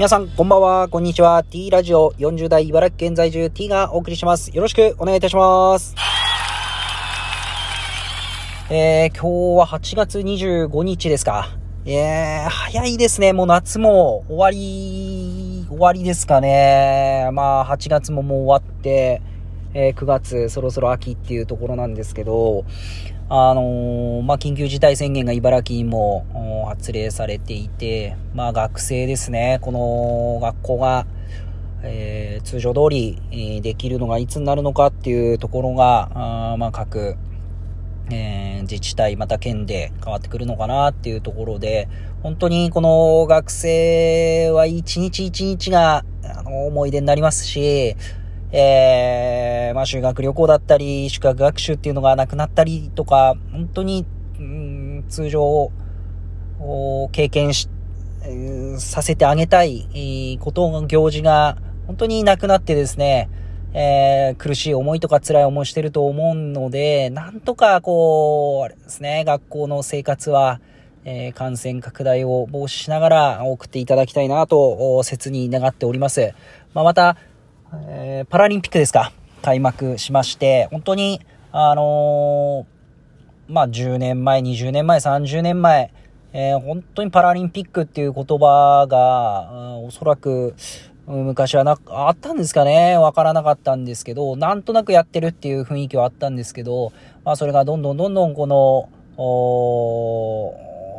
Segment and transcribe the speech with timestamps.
[0.00, 1.44] 皆さん、こんばんは、こんにちは。
[1.44, 4.48] T ラジオ40代茨城県在住 T がお送りします。
[4.48, 5.94] よろしくお願いいたします。
[8.70, 11.54] えー、今日は8月25日ですか。
[11.84, 13.34] えー、早いですね。
[13.34, 17.28] もう夏も終わり、終わりですかね。
[17.34, 19.20] まあ、8月ももう終わって、
[19.74, 22.64] えー、9月、そろそろ秋っていうところなんですけど、
[23.28, 31.06] あのー、まあ、緊急事態宣言が茨城にも発令されていて、まあ、学生ですね、この学校が、
[31.82, 36.10] えー、通常通り、えー、できるのがいつになるのかっていうところが、
[36.52, 37.16] あまあ、各、
[38.10, 41.88] えー、自治体、また県で変わってくるのかなっていうところで、
[42.24, 47.96] 本当にこの学生は一日一日が、あの、思い出になりますし、
[48.52, 54.06] えー、まあ修学旅行だったり、宿泊学習っていうのがなくなったりとか、本当に、
[54.38, 55.72] うん、通常を、
[57.12, 57.68] 経験し、
[58.78, 63.30] させてあげたいことの行事が本当になくなってですね、
[63.72, 70.60] えー、苦しい思いとか辛い思いしてると思うので、なんとかこう、あれですね、学校の生活は、
[71.04, 76.34] えー、感染拡大を防止しながら送っていただきたいなと、切に願っております。
[76.74, 77.16] まあ、また、
[77.72, 81.20] えー、パラリンピックですか、開幕しまして、本当に、
[81.52, 85.92] あのー、まあ、10年前、20年前、30年前、
[86.32, 90.54] えー、本当にパラリンピックっていう言葉が、おそらく、
[91.06, 92.96] 昔はな、あったんですかね？
[92.96, 96.92] わからなかったんですけど、なんとなくやってるっていう雰囲気はあったんですけど、
[97.24, 98.88] まあそれがどんどんどんどんこの、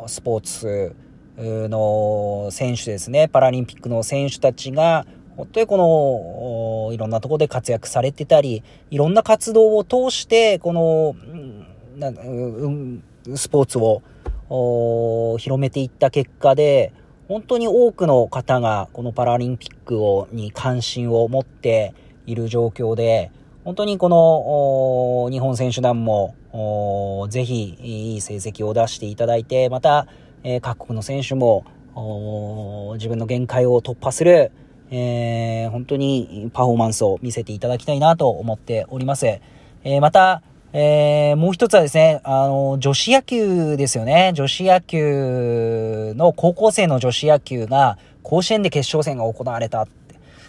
[0.06, 0.94] スポーツ
[1.38, 5.06] の選手ですね、パラリンピックの選手たちが、
[5.42, 8.62] 本当にこの、いろんなところで活躍されてたり、
[8.92, 11.16] いろんな活動を通して、この、
[13.34, 16.92] スポーツを広めていった結果で、
[17.26, 21.92] 本当に多くの方がこのパラリンピックをに関心を持って
[22.24, 23.32] いる状況で、
[23.64, 26.36] 本当にこの日本選手団も
[27.30, 30.06] ぜひいい成績を出していただいて、また、
[30.44, 31.64] えー、各国の選手も
[32.94, 34.52] 自分の限界を突破する
[34.94, 39.26] えー、本当にパフォーマンスを見せていただきたいなと思っております。
[39.26, 40.42] えー、また、
[40.74, 44.32] えー、もう一つはですね、あの、女子野球ですよね。
[44.34, 49.92] 女子野球の高校生の女子野球が甲子園で決勝戦が行われたって。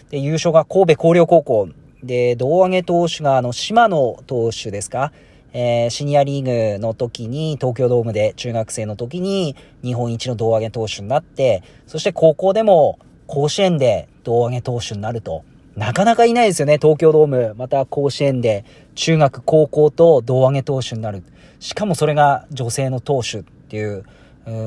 [0.10, 1.70] で、優勝が神戸広陵高校。
[2.04, 5.14] で、胴上げ投手があの、島野投手ですか？
[5.54, 15.44] えー、シニアリーグの時に、東京ドームで中学生の時に日本一の胴上げ投手になって、そして高校でも甲子園で胴上げ投手になると、
[15.76, 18.64] なかなかいないですよね、東京ドーム、また甲子園で
[18.96, 21.24] 中学、高校と胴上げ投手になる。
[21.60, 24.04] しかもそれが女性の投手っていう、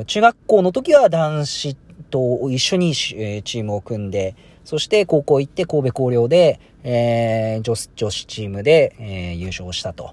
[0.07, 1.77] 中学校の時は男子
[2.11, 4.35] と一緒にチームを組んで、
[4.65, 10.13] そして高校行って神戸広陵で、えー、女女子チームで、えー、優勝したと。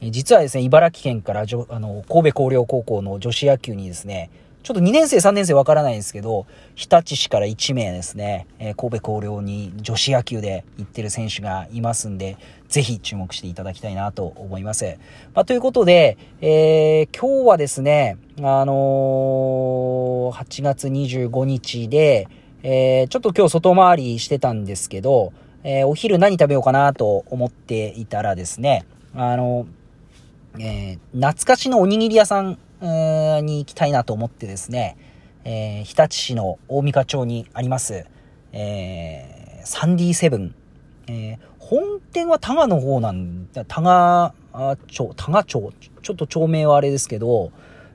[0.00, 1.44] 実はですね、茨城県からあ
[1.78, 4.30] の神戸広陵高校の女子野球にですね、
[4.62, 6.46] ちょっと2年生、3年生わからないんですけど、
[6.76, 12.36] 日立市から1名ですね、えー、神戸広陵に女子野球で行ってる選手がいますんで、
[12.68, 14.98] ぜひ注目していただきたいなと思います。
[15.34, 22.28] まあ、ということで、えー、今日はですね、あのー、8月25日で、
[22.62, 25.32] えー、ちょっと今日外回りしてたんですけど、
[25.64, 28.84] えー、お昼何食べようかなと思っていたらですね、
[29.16, 29.66] あの
[30.58, 34.96] えー、懐かしのおにぎり屋さんに行きたいなと思ってですね、
[35.44, 38.06] えー、日立市の大三課町にあります、
[38.52, 40.54] えー、サンディセブン。
[41.08, 44.34] えー、本店は多賀の方なんだ、多賀
[44.86, 45.72] 町、多賀町、
[46.02, 47.52] ちょっと町名はあれですけど、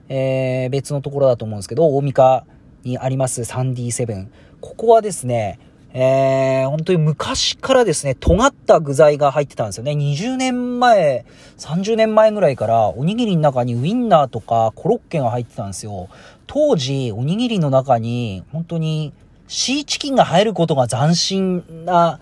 [0.10, 2.46] えー、別のところだと思うんですけど、大三課
[2.84, 4.32] にありますサンディセブン。
[4.62, 5.60] ここはですね、
[6.00, 9.94] えー、本当に昔からですね、尖った具材が入ってたんですよね。
[9.94, 11.26] 20年前、
[11.58, 16.08] 30年前ぐらいから、おにぎりの中にウインナーとかコロッケが入ってたんですよ。
[16.46, 19.12] 当時、おにぎりの中に、本当に、
[19.48, 22.20] シーチキンが入ることが斬新な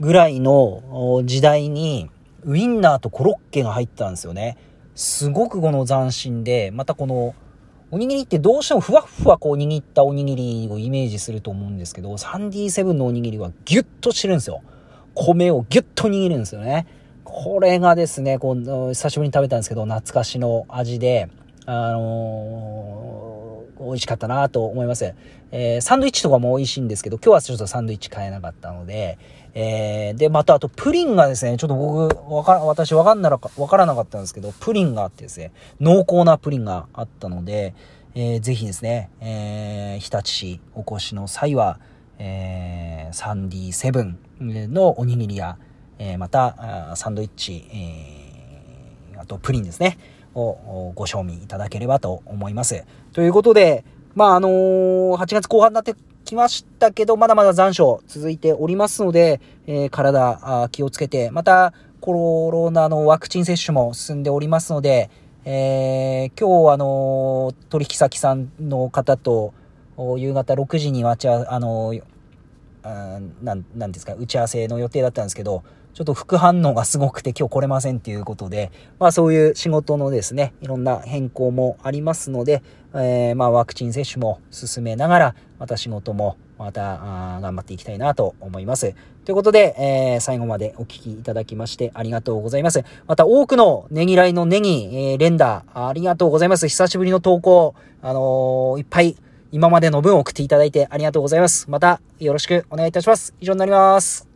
[0.00, 2.10] ぐらいの時代に、
[2.44, 4.56] ウインナーとコロッケが入ってたんですよね。
[4.96, 7.36] すごくこの斬新で、またこの、
[7.94, 14.62] おにぎりってどうしてもふわふわこう握ったおにぎりをイメージすると思うんですけど、サンディセブンのおにぎりはギュッとしてるんですよ。
[15.14, 16.86] 米をギュッと握るんですよね。
[17.22, 21.28] これがですね、こう、久しぶりに食べたんですけど、懐かしの味で、
[21.66, 23.01] あのー、
[23.84, 25.14] 美味しかったなと思います。
[25.50, 29.18] えー、サンドイッチとかも美味しいんですけど、今日はちょっとサンドイッチ買えなかったので、
[29.54, 37.74] えー、で、またあとプリンがですね、ちょっと僕、わか、私わかんなら、わからなかったんですけど、プリンがあってですね、濃厚なプリンがあったので、
[38.14, 41.80] えー、ぜひですね、えー、日立市お越しの際は、
[42.18, 45.58] えー、サンディセブンのおにぎりや、
[45.98, 49.98] えー、また、サンドイッチ、えー、あとプリンですね、
[50.34, 52.84] をご賞味いただければと思います。
[53.12, 53.84] ということで、
[54.14, 55.94] まあ、あのー、8月後半になって
[56.24, 65.10] きましたけど、まだまだ残暑続いておりますので、えー、体気をつけて、またコロナのワクチン接種も進んでおりますので、
[65.44, 69.54] えー、今日あの取引先さんの方と
[70.16, 71.92] 夕方6時に待ちあの
[72.82, 75.62] あなん、なんですか、打ち合わせの予定だったんですけど、
[75.94, 82.62] ちょっと副反応がすごくて今日来れませんっていうことで、まあそういう仕事のですね、いろんな変更もありますので、
[82.94, 86.98] えー、まあワクチン接種も進めながら、また仕事もまた
[87.42, 88.94] 頑張っていきたいなと思います。
[89.24, 92.84] ということで、えー、最後までお聴きいただきましてありがとうございます。
[93.06, 96.68] また多くのねぎらいのネギ、えー、連打、ありがとうございます。
[96.68, 99.16] 久しぶりの投稿、あのー、いっぱい
[99.52, 101.70] 今までの分送っていただいてありがとうございます。
[101.70, 103.34] またよろしくお願いいたします。
[103.40, 104.31] 以上になります。